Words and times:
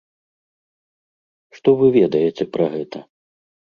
Што 1.59 1.69
вы 1.85 1.93
ведаеце 2.01 2.43
пра 2.59 2.65
гэта? 2.77 3.09